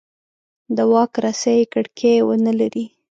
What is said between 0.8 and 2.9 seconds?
واک رسۍ یې کړکۍ ونه لري.